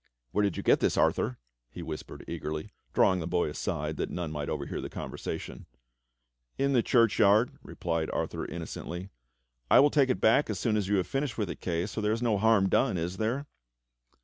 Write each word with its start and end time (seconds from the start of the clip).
"Where 0.31 0.41
did 0.41 0.57
you 0.57 0.63
get 0.63 0.79
this, 0.79 0.97
Arthur.?*" 0.97 1.37
he 1.69 1.83
whispered 1.83 2.23
eagerly, 2.27 2.73
drawing 2.91 3.19
the 3.19 3.27
boy 3.27 3.49
aside 3.49 3.97
that 3.97 4.09
none 4.09 4.31
might 4.31 4.49
overhear 4.49 4.81
the 4.81 4.89
conversation. 4.89 5.67
"In 6.57 6.73
the 6.73 6.81
churchyard," 6.81 7.51
replied 7.61 8.09
Arthur 8.09 8.43
innocently. 8.47 9.11
"I 9.69 9.79
will 9.79 9.91
take 9.91 10.09
it 10.09 10.19
back 10.19 10.49
as 10.49 10.59
soon 10.59 10.75
as 10.75 10.87
you 10.87 10.95
have 10.95 11.05
finished 11.05 11.37
with 11.37 11.51
it, 11.51 11.61
Kay, 11.61 11.85
so 11.85 12.01
there 12.01 12.11
is 12.13 12.23
no 12.23 12.39
harm 12.39 12.67
done, 12.67 12.97
is 12.97 13.17
there.? 13.17 13.45